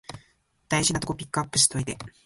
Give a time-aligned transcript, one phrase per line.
[0.67, 1.95] 大事なとこピックアップしといて